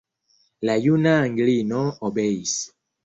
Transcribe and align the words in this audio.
La 0.69 0.77
juna 0.85 1.13
Anglino 1.27 1.83
obeis. 2.11 2.57